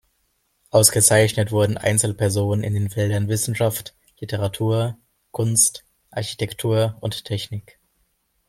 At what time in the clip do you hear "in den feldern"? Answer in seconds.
2.63-3.27